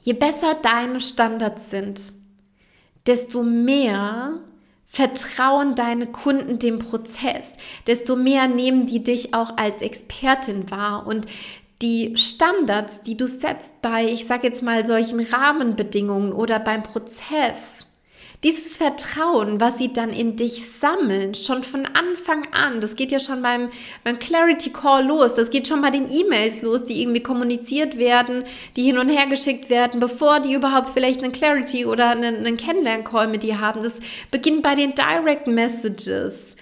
je 0.00 0.12
besser 0.12 0.54
deine 0.62 1.00
Standards 1.00 1.70
sind, 1.70 2.00
desto 3.06 3.42
mehr 3.42 4.40
vertrauen 4.86 5.74
deine 5.74 6.06
Kunden 6.06 6.58
dem 6.58 6.78
Prozess, 6.78 7.44
desto 7.86 8.16
mehr 8.16 8.48
nehmen 8.48 8.86
die 8.86 9.02
dich 9.02 9.34
auch 9.34 9.56
als 9.56 9.82
Expertin 9.82 10.70
wahr 10.70 11.06
und 11.06 11.26
die 11.82 12.16
Standards, 12.16 13.02
die 13.02 13.16
du 13.16 13.26
setzt 13.26 13.82
bei, 13.82 14.06
ich 14.06 14.26
sage 14.26 14.46
jetzt 14.46 14.62
mal, 14.62 14.86
solchen 14.86 15.20
Rahmenbedingungen 15.20 16.32
oder 16.32 16.58
beim 16.58 16.82
Prozess, 16.82 17.85
dieses 18.46 18.76
Vertrauen, 18.76 19.60
was 19.60 19.76
sie 19.78 19.92
dann 19.92 20.10
in 20.10 20.36
dich 20.36 20.62
sammeln, 20.80 21.34
schon 21.34 21.64
von 21.64 21.84
Anfang 21.84 22.46
an, 22.52 22.80
das 22.80 22.94
geht 22.94 23.10
ja 23.10 23.18
schon 23.18 23.42
beim, 23.42 23.70
beim 24.04 24.20
Clarity 24.20 24.70
Call 24.70 25.04
los, 25.04 25.34
das 25.34 25.50
geht 25.50 25.66
schon 25.66 25.82
bei 25.82 25.90
den 25.90 26.06
E-Mails 26.08 26.62
los, 26.62 26.84
die 26.84 27.02
irgendwie 27.02 27.22
kommuniziert 27.22 27.98
werden, 27.98 28.44
die 28.76 28.84
hin 28.84 28.98
und 28.98 29.08
her 29.08 29.26
geschickt 29.26 29.68
werden, 29.68 29.98
bevor 29.98 30.38
die 30.38 30.54
überhaupt 30.54 30.90
vielleicht 30.94 31.24
einen 31.24 31.32
Clarity 31.32 31.86
oder 31.86 32.10
einen, 32.10 32.36
einen 32.36 32.56
Kennenlern-Call 32.56 33.26
mit 33.26 33.42
dir 33.42 33.60
haben. 33.60 33.82
Das 33.82 33.98
beginnt 34.30 34.62
bei 34.62 34.76
den 34.76 34.94
Direct 34.94 35.48
Messages 35.48 36.55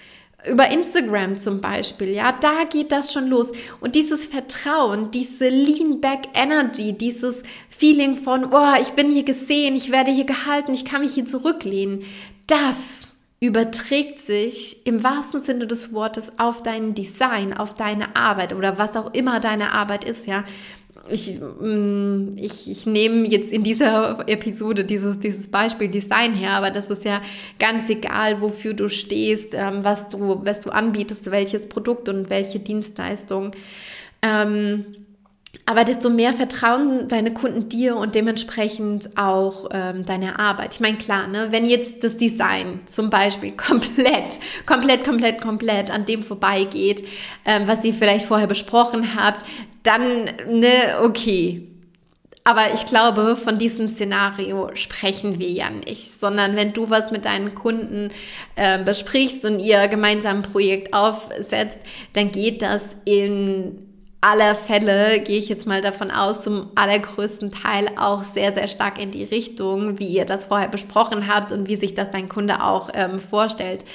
über 0.49 0.69
Instagram 0.69 1.37
zum 1.37 1.61
Beispiel, 1.61 2.09
ja, 2.09 2.31
da 2.33 2.63
geht 2.69 2.91
das 2.91 3.11
schon 3.11 3.27
los. 3.27 3.51
Und 3.79 3.95
dieses 3.95 4.25
Vertrauen, 4.25 5.11
diese 5.11 5.49
Lean 5.49 6.01
Back 6.01 6.29
Energy, 6.33 6.93
dieses 6.93 7.35
Feeling 7.69 8.15
von, 8.15 8.53
oh, 8.53 8.75
ich 8.81 8.89
bin 8.89 9.11
hier 9.11 9.23
gesehen, 9.23 9.75
ich 9.75 9.91
werde 9.91 10.11
hier 10.11 10.25
gehalten, 10.25 10.73
ich 10.73 10.85
kann 10.85 11.01
mich 11.01 11.13
hier 11.13 11.25
zurücklehnen, 11.25 12.03
das 12.47 13.15
überträgt 13.39 14.19
sich 14.19 14.85
im 14.85 15.03
wahrsten 15.03 15.41
Sinne 15.41 15.67
des 15.67 15.93
Wortes 15.93 16.31
auf 16.37 16.63
dein 16.63 16.95
Design, 16.95 17.53
auf 17.55 17.73
deine 17.73 18.15
Arbeit 18.15 18.53
oder 18.53 18.77
was 18.77 18.95
auch 18.95 19.13
immer 19.13 19.39
deine 19.39 19.73
Arbeit 19.73 20.05
ist, 20.05 20.25
ja 20.25 20.43
ich, 21.09 21.39
mm, 21.39 22.29
ich, 22.37 22.69
ich 22.69 22.85
nehme 22.85 23.27
jetzt 23.27 23.51
in 23.51 23.63
dieser 23.63 24.27
Episode 24.27 24.83
dieses, 24.83 25.19
dieses 25.19 25.47
Beispiel 25.47 25.87
Design 25.87 26.33
her, 26.33 26.51
aber 26.53 26.71
das 26.71 26.89
ist 26.89 27.05
ja 27.05 27.21
ganz 27.59 27.89
egal, 27.89 28.41
wofür 28.41 28.73
du 28.73 28.89
stehst, 28.89 29.53
ähm, 29.53 29.83
was, 29.83 30.07
du, 30.07 30.41
was 30.43 30.61
du 30.61 30.71
anbietest, 30.71 31.29
welches 31.31 31.69
Produkt 31.69 32.09
und 32.09 32.29
welche 32.29 32.59
Dienstleistung. 32.59 33.51
Ähm, 34.21 34.85
aber 35.65 35.83
desto 35.83 36.09
mehr 36.09 36.33
vertrauen 36.33 37.07
deine 37.07 37.33
Kunden 37.33 37.69
dir 37.69 37.95
und 37.95 38.13
dementsprechend 38.13 39.17
auch 39.17 39.69
ähm, 39.71 40.05
deine 40.05 40.37
Arbeit. 40.37 40.75
Ich 40.75 40.79
meine, 40.79 40.97
klar, 40.97 41.27
ne, 41.27 41.47
wenn 41.51 41.65
jetzt 41.65 42.03
das 42.03 42.17
Design 42.17 42.81
zum 42.85 43.09
Beispiel 43.09 43.51
komplett, 43.57 44.39
komplett, 44.65 45.03
komplett, 45.03 45.41
komplett 45.41 45.91
an 45.91 46.05
dem 46.05 46.23
vorbeigeht, 46.23 47.03
ähm, 47.45 47.63
was 47.67 47.83
ihr 47.83 47.93
vielleicht 47.93 48.25
vorher 48.25 48.47
besprochen 48.47 49.15
habt, 49.15 49.45
dann, 49.85 50.25
ne, 50.47 50.99
okay. 51.03 51.67
Aber 52.43 52.73
ich 52.73 52.85
glaube, 52.85 53.37
von 53.37 53.57
diesem 53.57 53.87
Szenario 53.87 54.69
sprechen 54.75 55.39
wir 55.39 55.49
ja 55.49 55.71
nicht, 55.71 56.19
sondern 56.19 56.55
wenn 56.55 56.73
du 56.73 56.91
was 56.91 57.09
mit 57.09 57.25
deinen 57.25 57.55
Kunden 57.55 58.11
äh, 58.55 58.83
besprichst 58.83 59.43
und 59.45 59.59
ihr 59.59 59.87
gemeinsam 59.87 60.37
ein 60.37 60.41
Projekt 60.43 60.93
aufsetzt, 60.93 61.79
dann 62.13 62.31
geht 62.31 62.61
das 62.61 62.83
in 63.05 63.85
aller 64.21 64.55
Fälle, 64.55 65.19
gehe 65.19 65.37
ich 65.39 65.49
jetzt 65.49 65.67
mal 65.67 65.81
davon 65.81 66.09
aus, 66.11 66.43
zum 66.43 66.71
allergrößten 66.75 67.51
Teil 67.51 67.89
auch 67.95 68.23
sehr, 68.23 68.53
sehr 68.53 68.67
stark 68.67 68.99
in 68.99 69.11
die 69.11 69.23
Richtung, 69.23 69.99
wie 69.99 70.07
ihr 70.07 70.25
das 70.25 70.45
vorher 70.45 70.67
besprochen 70.67 71.27
habt 71.27 71.51
und 71.51 71.67
wie 71.67 71.75
sich 71.75 71.93
das 71.93 72.09
dein 72.09 72.29
Kunde 72.29 72.63
auch 72.63 72.89
ähm, 72.93 73.19
vorstellt. 73.19 73.85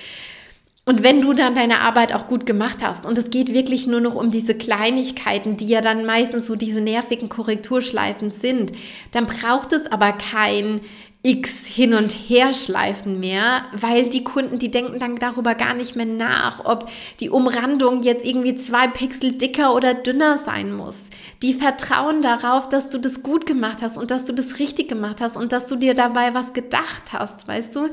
Und 0.90 1.04
wenn 1.04 1.20
du 1.20 1.34
dann 1.34 1.54
deine 1.54 1.82
Arbeit 1.82 2.12
auch 2.12 2.26
gut 2.26 2.46
gemacht 2.46 2.78
hast 2.82 3.06
und 3.06 3.16
es 3.16 3.30
geht 3.30 3.54
wirklich 3.54 3.86
nur 3.86 4.00
noch 4.00 4.16
um 4.16 4.32
diese 4.32 4.56
Kleinigkeiten, 4.56 5.56
die 5.56 5.68
ja 5.68 5.82
dann 5.82 6.04
meistens 6.04 6.48
so 6.48 6.56
diese 6.56 6.80
nervigen 6.80 7.28
Korrekturschleifen 7.28 8.32
sind, 8.32 8.72
dann 9.12 9.26
braucht 9.26 9.72
es 9.72 9.86
aber 9.86 10.10
kein 10.10 10.80
X 11.22 11.66
hin 11.66 11.92
und 11.92 12.12
her 12.12 12.54
schleifen 12.54 13.20
mehr, 13.20 13.66
weil 13.72 14.08
die 14.08 14.24
Kunden, 14.24 14.58
die 14.58 14.70
denken 14.70 14.98
dann 14.98 15.16
darüber 15.16 15.54
gar 15.54 15.74
nicht 15.74 15.94
mehr 15.94 16.06
nach, 16.06 16.64
ob 16.64 16.90
die 17.20 17.28
Umrandung 17.28 18.02
jetzt 18.02 18.24
irgendwie 18.24 18.54
zwei 18.54 18.88
Pixel 18.88 19.32
dicker 19.32 19.74
oder 19.74 19.92
dünner 19.92 20.38
sein 20.38 20.72
muss. 20.72 21.10
Die 21.42 21.52
vertrauen 21.52 22.22
darauf, 22.22 22.70
dass 22.70 22.88
du 22.88 22.96
das 22.96 23.22
gut 23.22 23.44
gemacht 23.44 23.82
hast 23.82 23.98
und 23.98 24.10
dass 24.10 24.24
du 24.24 24.32
das 24.32 24.58
richtig 24.58 24.88
gemacht 24.88 25.20
hast 25.20 25.36
und 25.36 25.52
dass 25.52 25.66
du 25.66 25.76
dir 25.76 25.92
dabei 25.92 26.32
was 26.32 26.54
gedacht 26.54 27.12
hast, 27.12 27.46
weißt 27.46 27.76
du? 27.76 27.90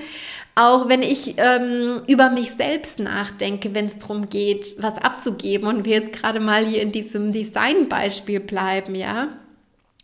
Auch 0.55 0.87
wenn 0.87 1.03
ich 1.03 1.35
ähm, 1.35 2.03
über 2.07 2.29
mich 2.29 2.51
selbst 2.51 2.97
nachdenke, 2.97 3.75
wenn 3.75 3.87
es 3.87 3.97
darum 3.97 4.29
geht, 4.29 4.75
was 4.79 4.97
abzugeben 4.97 5.67
und 5.67 5.83
wir 5.83 5.95
jetzt 5.95 6.13
gerade 6.13 6.39
mal 6.39 6.65
hier 6.65 6.81
in 6.81 6.93
diesem 6.93 7.33
Designbeispiel 7.33 8.39
bleiben, 8.39 8.95
ja 8.95 9.27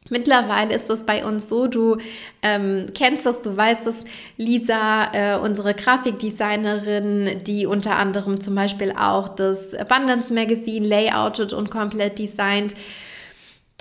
Mittlerweile 0.10 0.75
ist 0.75 0.89
es 0.89 1.05
bei 1.05 1.25
uns 1.25 1.50
so, 1.50 1.67
du 1.67 1.98
ähm, 2.41 2.88
kennst 2.93 3.25
das, 3.25 3.41
du 3.41 3.55
weißt 3.55 3.88
es, 3.88 3.95
Lisa, 4.38 5.13
äh, 5.13 5.39
unsere 5.39 5.74
Grafikdesignerin, 5.74 7.41
die 7.45 7.65
unter 7.65 7.95
anderem 7.95 8.41
zum 8.41 8.55
Beispiel 8.55 8.91
auch 8.91 9.29
das 9.29 9.74
Abundance 9.74 10.33
Magazine 10.33 10.86
layoutet 10.86 11.53
und 11.53 11.72
komplett 11.72 12.19
designt, 12.19 12.75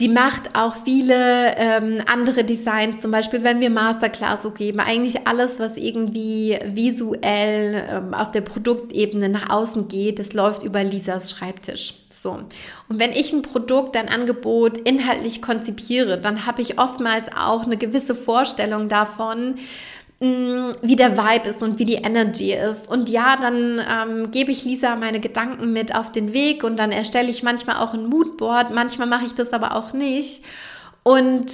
die 0.03 0.09
macht 0.09 0.57
auch 0.57 0.75
viele 0.85 1.55
ähm, 1.57 2.03
andere 2.13 2.43
Designs, 2.43 3.01
zum 3.01 3.13
Beispiel 3.13 3.45
wenn 3.45 3.61
wir 3.61 3.71
Masterclasses 3.71 4.53
geben, 4.55 4.81
eigentlich 4.81 5.29
alles, 5.29 5.61
was 5.61 5.77
irgendwie 5.77 6.59
visuell 6.65 7.85
ähm, 7.89 8.13
auf 8.13 8.33
der 8.33 8.41
Produktebene 8.41 9.29
nach 9.29 9.51
außen 9.51 9.87
geht, 9.87 10.19
das 10.19 10.33
läuft 10.33 10.65
über 10.65 10.83
Lisas 10.83 11.31
Schreibtisch. 11.31 11.95
So. 12.11 12.33
Und 12.89 12.99
wenn 12.99 13.13
ich 13.13 13.33
ein 13.33 13.43
Produkt, 13.43 13.97
ein 13.97 14.09
Angebot 14.09 14.77
inhaltlich 14.77 15.41
konzipiere, 15.41 16.19
dann 16.19 16.47
habe 16.47 16.63
ich 16.63 16.81
oftmals 16.81 17.29
auch 17.37 17.63
eine 17.63 17.77
gewisse 17.77 18.17
Vorstellung 18.17 18.89
davon, 18.89 19.55
Mm, 20.23 20.71
wie 20.83 20.95
der 20.95 21.19
Vibe 21.19 21.49
ist 21.49 21.65
und 21.65 21.81
wie 21.81 21.85
die 21.85 21.97
Energy 21.97 22.53
ist. 22.53 22.87
Und 22.87 23.09
ja, 23.09 23.37
dann 23.37 23.81
ähm, 23.81 24.31
gebe 24.31 24.53
ich 24.53 24.65
Lisa 24.65 24.95
meine 24.95 25.19
Gedanken 25.19 25.73
mit 25.73 25.97
auf 25.97 26.13
den 26.13 26.33
Weg 26.33 26.63
und 26.63 26.77
dann 26.77 26.93
erstelle 26.93 27.29
ich 27.29 27.43
manchmal 27.43 27.79
auch 27.79 27.93
ein 27.93 28.07
Moodboard, 28.07 28.73
manchmal 28.73 29.09
mache 29.09 29.25
ich 29.25 29.35
das 29.35 29.53
aber 29.53 29.75
auch 29.75 29.93
nicht. 29.93 30.45
Und 31.03 31.51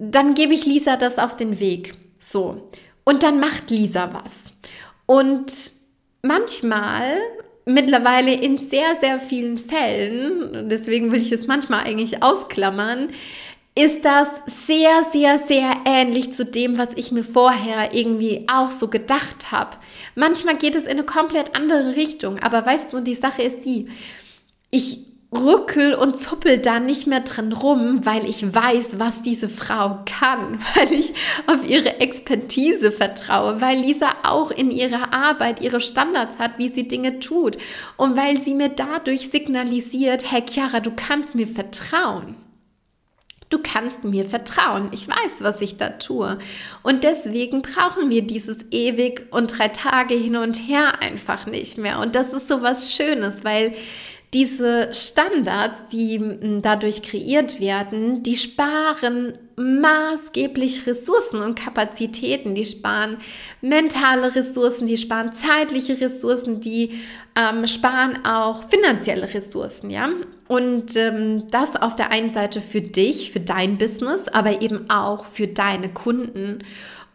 dann 0.00 0.32
gebe 0.32 0.54
ich 0.54 0.64
Lisa 0.64 0.96
das 0.96 1.18
auf 1.18 1.36
den 1.36 1.60
Weg. 1.60 1.94
So. 2.18 2.70
Und 3.04 3.22
dann 3.22 3.38
macht 3.38 3.68
Lisa 3.68 4.08
was. 4.14 4.50
Und 5.04 5.52
manchmal 6.22 7.18
mittlerweile 7.66 8.32
in 8.32 8.56
sehr, 8.56 8.96
sehr 8.98 9.20
vielen 9.20 9.58
Fällen, 9.58 10.70
deswegen 10.70 11.12
will 11.12 11.20
ich 11.20 11.32
es 11.32 11.46
manchmal 11.46 11.84
eigentlich 11.84 12.22
ausklammern, 12.22 13.08
ist 13.78 14.06
das 14.06 14.28
sehr, 14.46 15.04
sehr, 15.12 15.38
sehr 15.38 15.70
ähnlich 15.84 16.32
zu 16.32 16.46
dem, 16.46 16.78
was 16.78 16.88
ich 16.96 17.12
mir 17.12 17.24
vorher 17.24 17.94
irgendwie 17.94 18.46
auch 18.50 18.70
so 18.70 18.88
gedacht 18.88 19.52
habe. 19.52 19.76
Manchmal 20.14 20.56
geht 20.56 20.74
es 20.74 20.84
in 20.84 20.92
eine 20.92 21.04
komplett 21.04 21.54
andere 21.54 21.94
Richtung, 21.94 22.38
aber 22.38 22.64
weißt 22.64 22.92
du, 22.94 23.00
die 23.00 23.14
Sache 23.14 23.42
ist 23.42 23.66
die, 23.66 23.88
ich 24.70 25.00
rückel 25.30 25.94
und 25.94 26.16
zuppel 26.16 26.58
da 26.58 26.80
nicht 26.80 27.06
mehr 27.06 27.20
drin 27.20 27.52
rum, 27.52 28.06
weil 28.06 28.24
ich 28.24 28.54
weiß, 28.54 28.98
was 28.98 29.20
diese 29.20 29.50
Frau 29.50 30.00
kann, 30.06 30.58
weil 30.74 30.92
ich 30.92 31.12
auf 31.46 31.68
ihre 31.68 32.00
Expertise 32.00 32.90
vertraue, 32.90 33.60
weil 33.60 33.78
Lisa 33.78 34.08
auch 34.22 34.50
in 34.50 34.70
ihrer 34.70 35.12
Arbeit 35.12 35.62
ihre 35.62 35.80
Standards 35.80 36.38
hat, 36.38 36.52
wie 36.56 36.72
sie 36.72 36.88
Dinge 36.88 37.20
tut 37.20 37.58
und 37.98 38.16
weil 38.16 38.40
sie 38.40 38.54
mir 38.54 38.70
dadurch 38.70 39.28
signalisiert, 39.28 40.32
hey 40.32 40.42
Chiara, 40.48 40.80
du 40.80 40.92
kannst 40.96 41.34
mir 41.34 41.46
vertrauen. 41.46 42.36
Du 43.48 43.58
kannst 43.62 44.02
mir 44.02 44.24
vertrauen. 44.24 44.90
Ich 44.92 45.06
weiß, 45.06 45.40
was 45.40 45.60
ich 45.60 45.76
da 45.76 45.90
tue. 45.90 46.38
Und 46.82 47.04
deswegen 47.04 47.62
brauchen 47.62 48.10
wir 48.10 48.22
dieses 48.22 48.58
ewig 48.72 49.26
und 49.30 49.56
drei 49.56 49.68
Tage 49.68 50.14
hin 50.14 50.36
und 50.36 50.56
her 50.68 51.00
einfach 51.00 51.46
nicht 51.46 51.78
mehr. 51.78 52.00
Und 52.00 52.16
das 52.16 52.32
ist 52.32 52.48
so 52.48 52.62
was 52.62 52.92
Schönes, 52.92 53.44
weil 53.44 53.72
diese 54.34 54.92
Standards, 54.92 55.86
die 55.92 56.60
dadurch 56.60 57.02
kreiert 57.02 57.60
werden, 57.60 58.24
die 58.24 58.36
sparen 58.36 59.38
maßgeblich 59.56 60.86
Ressourcen 60.86 61.40
und 61.40 61.58
Kapazitäten. 61.58 62.54
Die 62.54 62.66
sparen 62.66 63.16
mentale 63.60 64.34
Ressourcen, 64.34 64.86
die 64.86 64.98
sparen 64.98 65.32
zeitliche 65.32 66.00
Ressourcen, 66.00 66.60
die 66.60 67.00
ähm, 67.34 67.66
sparen 67.66 68.24
auch 68.24 68.68
finanzielle 68.68 69.32
Ressourcen, 69.32 69.90
ja. 69.90 70.10
Und 70.48 70.96
ähm, 70.96 71.48
das 71.50 71.74
auf 71.76 71.94
der 71.94 72.10
einen 72.10 72.30
Seite 72.30 72.60
für 72.60 72.80
dich, 72.80 73.32
für 73.32 73.40
dein 73.40 73.78
Business, 73.78 74.28
aber 74.28 74.62
eben 74.62 74.90
auch 74.90 75.24
für 75.24 75.46
deine 75.46 75.88
Kunden. 75.88 76.60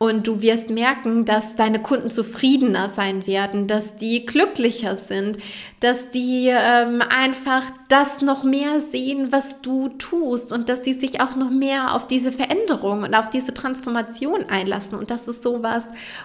Und 0.01 0.25
du 0.25 0.41
wirst 0.41 0.72
merken, 0.72 1.25
dass 1.25 1.53
deine 1.55 1.79
Kunden 1.79 2.10
zufriedener 2.10 2.89
sein 2.89 3.27
werden, 3.27 3.67
dass 3.67 3.98
die 3.98 4.25
glücklicher 4.25 4.98
sind, 4.98 5.38
dass 5.79 6.10
die 6.10 6.48
ähm, 6.48 7.03
einfach 7.08 7.62
das 7.88 8.20
noch 8.20 8.43
mehr 8.43 8.81
sehen, 8.81 9.31
was 9.31 9.62
du 9.62 9.89
tust 9.89 10.51
und 10.51 10.70
dass 10.70 10.84
sie 10.84 10.96
sich 10.96 11.22
auch 11.22 11.36
noch 11.36 11.51
mehr 11.51 11.93
auf 11.93 12.08
diese 12.08 12.31
Veränderung 12.31 13.03
und 13.03 13.13
auf 13.13 13.29
diese 13.29 13.53
Transformation 13.53 14.46
einlassen. 14.50 14.98
Und 14.98 15.12
das 15.12 15.27
ist 15.27 15.43
so 15.43 15.62
was 15.62 15.84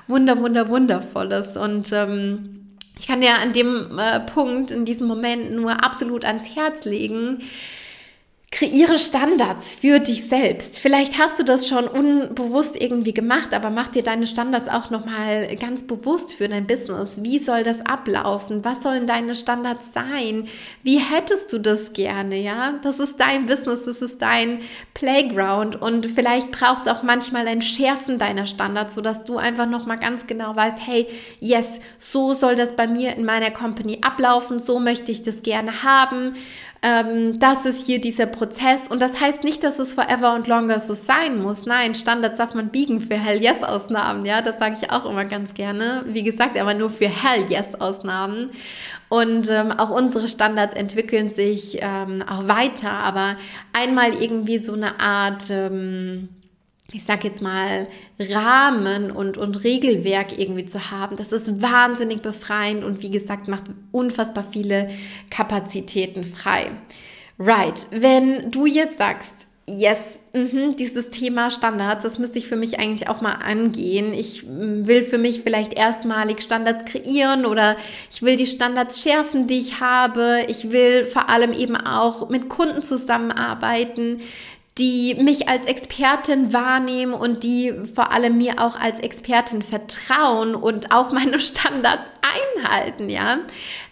wunder, 0.08 0.40
wunder, 0.40 0.70
wundervolles. 0.70 1.58
Und 1.58 1.92
ähm, 1.92 2.70
ich 2.98 3.06
kann 3.06 3.20
dir 3.20 3.34
an 3.42 3.52
dem 3.52 3.98
äh, 3.98 4.20
Punkt, 4.20 4.70
in 4.70 4.86
diesem 4.86 5.06
Moment 5.06 5.52
nur 5.52 5.84
absolut 5.84 6.24
ans 6.24 6.46
Herz 6.56 6.86
legen, 6.86 7.42
Kreiere 8.52 8.98
Standards 8.98 9.74
für 9.74 9.98
dich 9.98 10.28
selbst. 10.28 10.78
Vielleicht 10.78 11.18
hast 11.18 11.38
du 11.38 11.42
das 11.42 11.68
schon 11.68 11.88
unbewusst 11.88 12.80
irgendwie 12.80 13.12
gemacht, 13.12 13.52
aber 13.52 13.70
mach 13.70 13.88
dir 13.88 14.02
deine 14.02 14.26
Standards 14.26 14.68
auch 14.68 14.88
nochmal 14.88 15.54
ganz 15.56 15.82
bewusst 15.86 16.32
für 16.32 16.48
dein 16.48 16.66
Business. 16.66 17.22
Wie 17.22 17.38
soll 17.38 17.64
das 17.64 17.84
ablaufen? 17.84 18.64
Was 18.64 18.82
sollen 18.84 19.06
deine 19.06 19.34
Standards 19.34 19.92
sein? 19.92 20.46
Wie 20.84 20.98
hättest 20.98 21.52
du 21.52 21.58
das 21.58 21.92
gerne? 21.92 22.40
Ja, 22.40 22.78
das 22.82 23.00
ist 23.00 23.18
dein 23.18 23.46
Business, 23.46 23.84
das 23.84 24.00
ist 24.00 24.22
dein 24.22 24.60
Playground 24.94 25.82
und 25.82 26.06
vielleicht 26.06 26.52
braucht 26.52 26.86
es 26.86 26.88
auch 26.88 27.02
manchmal 27.02 27.48
ein 27.48 27.62
Schärfen 27.62 28.18
deiner 28.18 28.46
Standards, 28.46 28.94
sodass 28.94 29.24
du 29.24 29.36
einfach 29.36 29.66
nochmal 29.66 29.98
ganz 29.98 30.26
genau 30.26 30.54
weißt, 30.54 30.78
hey, 30.86 31.08
yes, 31.40 31.80
so 31.98 32.32
soll 32.32 32.54
das 32.54 32.76
bei 32.76 32.86
mir 32.86 33.16
in 33.16 33.24
meiner 33.24 33.50
Company 33.50 33.98
ablaufen, 34.02 34.60
so 34.60 34.78
möchte 34.78 35.10
ich 35.10 35.24
das 35.24 35.42
gerne 35.42 35.82
haben 35.82 36.34
ähm, 36.86 37.40
das 37.40 37.66
ist 37.66 37.84
hier 37.84 38.00
dieser 38.00 38.26
Prozess. 38.26 38.86
Und 38.86 39.02
das 39.02 39.20
heißt 39.20 39.42
nicht, 39.42 39.64
dass 39.64 39.80
es 39.80 39.92
forever 39.92 40.36
und 40.36 40.46
longer 40.46 40.78
so 40.78 40.94
sein 40.94 41.42
muss. 41.42 41.66
Nein, 41.66 41.96
Standards 41.96 42.38
darf 42.38 42.54
man 42.54 42.68
biegen 42.68 43.00
für 43.00 43.16
Hell-Yes-Ausnahmen. 43.16 44.24
Ja, 44.24 44.40
das 44.40 44.60
sage 44.60 44.76
ich 44.80 44.92
auch 44.92 45.04
immer 45.04 45.24
ganz 45.24 45.54
gerne. 45.54 46.04
Wie 46.06 46.22
gesagt, 46.22 46.56
aber 46.56 46.74
nur 46.74 46.90
für 46.90 47.08
Hell-Yes-Ausnahmen. 47.08 48.50
Und 49.08 49.50
ähm, 49.50 49.72
auch 49.72 49.90
unsere 49.90 50.28
Standards 50.28 50.74
entwickeln 50.74 51.32
sich 51.32 51.78
ähm, 51.80 52.22
auch 52.22 52.46
weiter. 52.46 52.92
Aber 52.92 53.34
einmal 53.72 54.14
irgendwie 54.14 54.58
so 54.58 54.74
eine 54.74 55.00
Art... 55.00 55.50
Ähm, 55.50 56.28
ich 56.92 57.04
sag 57.04 57.24
jetzt 57.24 57.42
mal, 57.42 57.88
Rahmen 58.18 59.10
und, 59.10 59.36
und 59.36 59.64
Regelwerk 59.64 60.38
irgendwie 60.38 60.66
zu 60.66 60.90
haben. 60.90 61.16
Das 61.16 61.32
ist 61.32 61.60
wahnsinnig 61.60 62.22
befreiend 62.22 62.84
und 62.84 63.02
wie 63.02 63.10
gesagt, 63.10 63.48
macht 63.48 63.64
unfassbar 63.90 64.44
viele 64.50 64.90
Kapazitäten 65.30 66.24
frei. 66.24 66.70
Right, 67.38 67.86
wenn 67.90 68.50
du 68.50 68.66
jetzt 68.66 68.98
sagst, 68.98 69.46
yes, 69.66 70.20
mh, 70.32 70.74
dieses 70.78 71.10
Thema 71.10 71.50
Standards, 71.50 72.04
das 72.04 72.18
müsste 72.18 72.38
ich 72.38 72.46
für 72.46 72.56
mich 72.56 72.78
eigentlich 72.78 73.08
auch 73.08 73.20
mal 73.20 73.34
angehen. 73.34 74.14
Ich 74.14 74.44
mm, 74.44 74.86
will 74.86 75.02
für 75.02 75.18
mich 75.18 75.42
vielleicht 75.42 75.74
erstmalig 75.74 76.40
Standards 76.40 76.90
kreieren 76.90 77.44
oder 77.44 77.76
ich 78.10 78.22
will 78.22 78.36
die 78.36 78.46
Standards 78.46 79.02
schärfen, 79.02 79.48
die 79.48 79.58
ich 79.58 79.80
habe. 79.80 80.44
Ich 80.48 80.70
will 80.70 81.04
vor 81.04 81.28
allem 81.28 81.52
eben 81.52 81.76
auch 81.76 82.28
mit 82.28 82.48
Kunden 82.48 82.82
zusammenarbeiten, 82.82 84.20
die 84.78 85.14
mich 85.14 85.48
als 85.48 85.64
Expertin 85.64 86.52
wahrnehmen 86.52 87.14
und 87.14 87.42
die 87.42 87.72
vor 87.94 88.12
allem 88.12 88.36
mir 88.36 88.60
auch 88.60 88.78
als 88.78 88.98
Expertin 89.00 89.62
vertrauen 89.62 90.54
und 90.54 90.94
auch 90.94 91.12
meine 91.12 91.38
Standards 91.40 92.08
einhalten, 92.56 93.08
ja, 93.08 93.38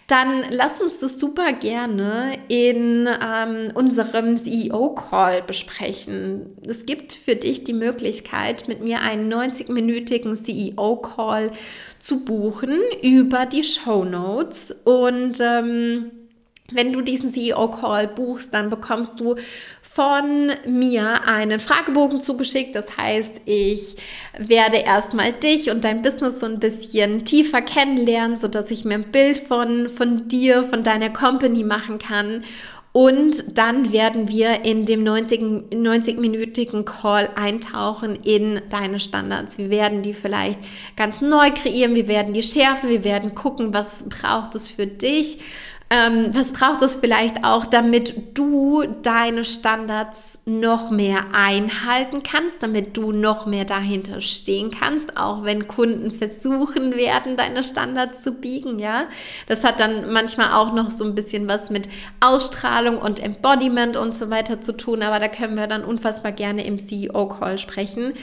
dann 0.07 0.43
lass 0.51 0.81
uns 0.81 0.99
das 0.99 1.19
super 1.19 1.53
gerne 1.53 2.33
in 2.47 3.07
ähm, 3.07 3.71
unserem 3.73 4.37
CEO-Call 4.37 5.41
besprechen. 5.41 6.55
Es 6.67 6.85
gibt 6.85 7.13
für 7.13 7.35
dich 7.35 7.63
die 7.63 7.73
Möglichkeit, 7.73 8.67
mit 8.67 8.83
mir 8.83 9.01
einen 9.01 9.33
90-minütigen 9.33 10.43
CEO-Call 10.43 11.51
zu 11.97 12.23
buchen 12.23 12.77
über 13.01 13.47
die 13.47 13.63
Show 13.63 14.05
Notes 14.05 14.75
und 14.83 15.39
ähm, 15.39 16.11
wenn 16.71 16.93
du 16.93 17.01
diesen 17.01 17.31
CEO-Call 17.31 18.07
buchst, 18.07 18.53
dann 18.53 18.69
bekommst 18.69 19.19
du 19.19 19.35
von 19.95 20.51
mir 20.65 21.25
einen 21.25 21.61
Fragebogen 21.61 22.19
zugeschickt. 22.19 22.75
Das 22.75 22.97
heißt, 22.97 23.31
ich 23.45 23.95
werde 24.37 24.75
erstmal 24.75 25.31
dich 25.31 25.71
und 25.71 25.85
dein 25.85 26.01
Business 26.01 26.41
so 26.41 26.47
ein 26.47 26.59
bisschen 26.59 27.23
tiefer 27.23 27.61
kennenlernen, 27.61 28.37
sodass 28.37 28.71
ich 28.71 28.83
mir 28.83 28.95
ein 28.95 29.11
Bild 29.13 29.37
von, 29.37 29.87
von 29.87 30.27
dir, 30.27 30.65
von 30.65 30.83
deiner 30.83 31.11
Company 31.11 31.63
machen 31.63 31.97
kann. 31.97 32.43
Und 32.91 33.57
dann 33.57 33.93
werden 33.93 34.27
wir 34.27 34.65
in 34.65 34.85
dem 34.85 35.05
90-minütigen 35.05 35.75
90 35.75 36.85
Call 36.85 37.29
eintauchen 37.35 38.17
in 38.21 38.61
deine 38.69 38.99
Standards. 38.99 39.57
Wir 39.57 39.69
werden 39.69 40.01
die 40.01 40.13
vielleicht 40.13 40.59
ganz 40.97 41.21
neu 41.21 41.51
kreieren, 41.51 41.95
wir 41.95 42.09
werden 42.09 42.33
die 42.33 42.43
schärfen, 42.43 42.89
wir 42.89 43.05
werden 43.05 43.33
gucken, 43.33 43.73
was 43.73 44.03
braucht 44.09 44.55
es 44.55 44.67
für 44.67 44.87
dich 44.87 45.39
ähm, 45.91 46.29
was 46.33 46.51
braucht 46.51 46.81
es 46.81 46.95
vielleicht 46.95 47.43
auch, 47.43 47.67
damit 47.67 48.37
du 48.37 48.83
deine 49.03 49.43
Standards 49.43 50.39
noch 50.45 50.89
mehr 50.89 51.25
einhalten 51.33 52.23
kannst, 52.23 52.63
damit 52.63 52.97
du 52.97 53.11
noch 53.11 53.45
mehr 53.45 53.65
dahinter 53.65 54.19
stehen 54.19 54.71
kannst, 54.71 55.15
auch 55.15 55.43
wenn 55.43 55.67
Kunden 55.67 56.09
versuchen 56.09 56.95
werden, 56.95 57.37
deine 57.37 57.63
Standards 57.63 58.23
zu 58.23 58.31
biegen, 58.31 58.79
ja. 58.79 59.05
Das 59.47 59.63
hat 59.63 59.79
dann 59.79 60.11
manchmal 60.11 60.53
auch 60.53 60.73
noch 60.73 60.89
so 60.89 61.03
ein 61.03 61.13
bisschen 61.13 61.47
was 61.47 61.69
mit 61.69 61.87
Ausstrahlung 62.19 62.97
und 62.97 63.19
Embodiment 63.19 63.95
und 63.95 64.15
so 64.15 64.31
weiter 64.31 64.61
zu 64.61 64.75
tun, 64.75 65.03
aber 65.03 65.19
da 65.19 65.27
können 65.27 65.55
wir 65.55 65.67
dann 65.67 65.83
unfassbar 65.83 66.31
gerne 66.31 66.65
im 66.65 66.79
CEO-Call 66.79 67.59
sprechen. 67.59 68.13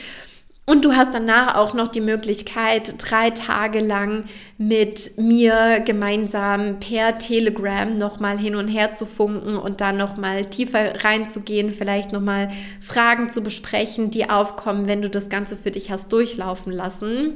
Und 0.64 0.84
du 0.84 0.92
hast 0.92 1.12
danach 1.12 1.56
auch 1.56 1.74
noch 1.74 1.88
die 1.88 2.00
Möglichkeit, 2.00 2.94
drei 2.98 3.30
Tage 3.30 3.80
lang 3.80 4.26
mit 4.58 5.18
mir 5.18 5.80
gemeinsam 5.80 6.78
per 6.78 7.18
Telegram 7.18 7.98
nochmal 7.98 8.38
hin 8.38 8.54
und 8.54 8.68
her 8.68 8.92
zu 8.92 9.04
funken 9.04 9.56
und 9.56 9.80
dann 9.80 9.96
nochmal 9.96 10.46
tiefer 10.46 11.02
reinzugehen, 11.02 11.72
vielleicht 11.72 12.12
nochmal 12.12 12.52
Fragen 12.80 13.28
zu 13.28 13.42
besprechen, 13.42 14.12
die 14.12 14.30
aufkommen, 14.30 14.86
wenn 14.86 15.02
du 15.02 15.10
das 15.10 15.28
Ganze 15.28 15.56
für 15.56 15.72
dich 15.72 15.90
hast 15.90 16.12
durchlaufen 16.12 16.72
lassen, 16.72 17.34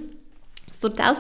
sodass 0.71 1.19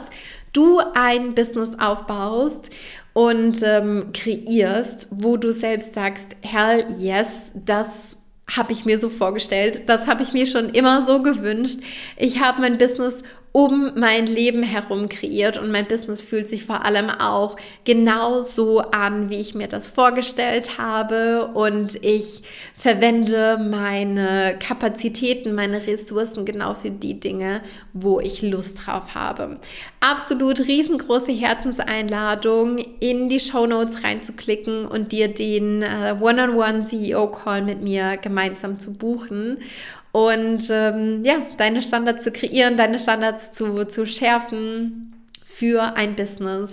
du 0.53 0.79
ein 0.95 1.35
Business 1.35 1.71
aufbaust 1.77 2.71
und 3.15 3.65
ähm, 3.65 4.13
kreierst, 4.13 5.09
wo 5.11 5.37
du 5.37 5.53
selbst 5.53 5.95
sagst, 5.95 6.37
hell 6.43 6.87
yes, 6.99 7.27
das 7.53 8.16
habe 8.51 8.73
ich 8.73 8.85
mir 8.85 8.99
so 8.99 9.09
vorgestellt. 9.09 9.89
Das 9.89 10.07
habe 10.07 10.23
ich 10.23 10.33
mir 10.33 10.47
schon 10.47 10.71
immer 10.71 11.05
so 11.07 11.23
gewünscht. 11.23 11.81
Ich 12.17 12.41
habe 12.41 12.61
mein 12.61 12.79
Business 12.79 13.23
um 13.57 13.93
mein 13.95 14.27
Leben 14.27 14.63
herum 14.63 15.09
kreiert 15.09 15.57
und 15.57 15.71
mein 15.71 15.87
Business 15.87 16.21
fühlt 16.21 16.47
sich 16.47 16.67
vor 16.67 16.85
allem 16.85 17.09
auch 17.09 17.57
genau 17.85 18.43
so 18.43 18.81
an, 18.81 19.31
wie 19.31 19.41
ich 19.41 19.55
mir 19.55 19.67
das 19.67 19.87
vorgestellt 19.87 20.77
habe 20.77 21.47
und 21.55 21.95
ich 22.05 22.43
verwende 22.77 23.57
meine 23.57 24.57
Kapazitäten, 24.59 25.55
meine 25.55 25.87
Ressourcen 25.87 26.45
genau 26.45 26.75
für 26.75 26.91
die 26.91 27.19
Dinge, 27.19 27.63
wo 27.95 28.21
ich 28.21 28.43
Lust 28.43 28.87
drauf 28.87 29.15
habe. 29.15 29.57
Absolut 30.01 30.61
riesengroße 30.61 31.33
Herzenseinladung, 31.33 32.77
in 33.01 33.31
die 33.31 33.41
Show 33.41 33.67
Notes 33.67 34.05
reinzuklicken 34.05 34.85
und 34.85 35.13
dir 35.13 35.29
den 35.29 35.81
äh, 35.81 36.15
One-on-One 36.21 36.83
CEO 36.83 37.31
Call 37.31 37.63
mit 37.63 37.81
mir 37.81 38.19
gemeinsam 38.19 38.79
zu 38.79 38.93
buchen 38.93 39.57
und 40.17 40.71
ähm, 40.71 41.23
ja, 41.25 41.43
deine 41.59 41.83
Standards 41.83 42.25
zu 42.25 42.33
kreieren, 42.33 42.79
deine 42.79 42.99
Standards 42.99 43.53
zu, 43.53 43.85
zu 43.85 44.07
schärfen 44.07 45.15
für 45.47 45.95
ein 45.95 46.17
Business, 46.17 46.71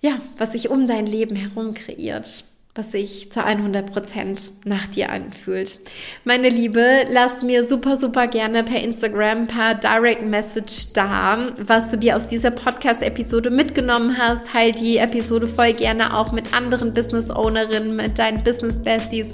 ja, 0.00 0.18
was 0.38 0.52
sich 0.52 0.70
um 0.70 0.86
dein 0.86 1.04
Leben 1.04 1.36
herum 1.36 1.74
kreiert 1.74 2.44
was 2.76 2.90
sich 2.90 3.30
zu 3.30 3.44
100 3.44 3.92
Prozent 3.92 4.50
nach 4.64 4.88
dir 4.88 5.10
anfühlt. 5.10 5.78
Meine 6.24 6.48
Liebe, 6.48 6.84
lass 7.08 7.42
mir 7.42 7.64
super, 7.64 7.96
super 7.96 8.26
gerne 8.26 8.64
per 8.64 8.82
Instagram 8.82 9.46
paar 9.46 9.76
Direct 9.76 10.26
Message 10.26 10.92
da, 10.92 11.38
was 11.56 11.92
du 11.92 11.98
dir 11.98 12.16
aus 12.16 12.26
dieser 12.26 12.50
Podcast-Episode 12.50 13.50
mitgenommen 13.50 14.18
hast. 14.18 14.48
Teil 14.48 14.72
die 14.72 14.96
Episode 14.96 15.46
voll 15.46 15.72
gerne 15.74 16.16
auch 16.16 16.32
mit 16.32 16.52
anderen 16.52 16.92
Business 16.92 17.30
Ownerinnen, 17.30 17.94
mit 17.94 18.18
deinen 18.18 18.42
Business 18.42 18.82
Besties, 18.82 19.28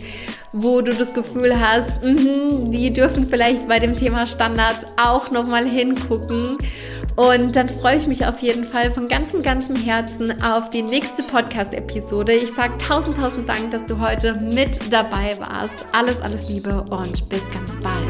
wo 0.53 0.83
du 0.83 0.93
das 0.93 1.15
Gefühl 1.15 1.59
hast, 1.59 2.05
mh, 2.05 2.69
die 2.69 2.93
dürfen 2.93 3.27
vielleicht 3.27 3.67
bei 3.67 3.79
dem 3.79 3.97
Thema 3.97 4.27
Standards 4.27 4.85
auch 4.99 5.31
nochmal 5.31 5.67
hingucken. 5.67 6.59
Und 7.17 7.57
dann 7.57 7.69
freue 7.69 7.97
ich 7.97 8.07
mich 8.07 8.25
auf 8.27 8.41
jeden 8.41 8.65
Fall 8.65 8.91
von 8.91 9.09
ganzem, 9.09 9.43
ganzem 9.43 9.77
Herzen 9.77 10.43
auf 10.43 10.71
die 10.71 10.83
nächste 10.83 11.23
Podcast-Episode. 11.23 12.33
Ich 12.33 12.53
sage 12.55 12.79
tausend, 12.79 13.17
tausend 13.17 13.49
Dank, 13.49 13.71
dass 13.71 13.85
du 13.85 13.99
heute 14.01 14.35
mit 14.41 14.93
dabei 14.93 15.37
warst. 15.39 15.87
Alles, 15.93 16.21
alles 16.21 16.49
Liebe 16.49 16.85
und 16.91 17.29
bis 17.29 17.43
ganz 17.51 17.79
bald. 17.81 18.01